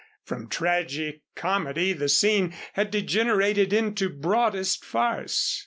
From 0.23 0.47
tragic 0.49 1.21
comedy 1.35 1.93
the 1.93 2.09
scene 2.09 2.55
had 2.73 2.89
degenerated 2.89 3.71
into 3.71 4.09
broadest 4.09 4.83
farce. 4.83 5.59